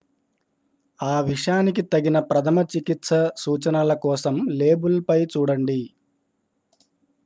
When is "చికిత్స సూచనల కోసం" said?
2.71-4.37